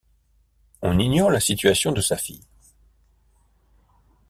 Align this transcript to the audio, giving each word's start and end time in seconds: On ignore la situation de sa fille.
On 0.81 0.97
ignore 0.97 1.29
la 1.29 1.39
situation 1.39 1.91
de 1.91 2.01
sa 2.01 2.17
fille. 2.17 2.41